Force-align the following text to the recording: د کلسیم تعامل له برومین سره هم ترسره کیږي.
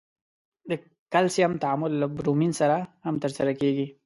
د 0.69 0.71
کلسیم 1.13 1.51
تعامل 1.63 1.91
له 2.01 2.07
برومین 2.17 2.51
سره 2.61 2.75
هم 3.05 3.15
ترسره 3.23 3.53
کیږي. 3.61 3.87